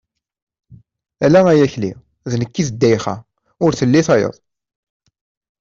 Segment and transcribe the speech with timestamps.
[1.25, 1.91] Ala ay Akli,
[2.29, 3.15] d nekk i d Ddayxa,
[3.63, 4.35] ur telli tayeḍ.